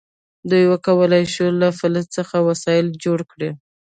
[0.49, 3.49] دوی وکولی شول له فلز څخه وسایل جوړ کړي.